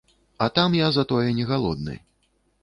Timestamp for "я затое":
0.77-1.31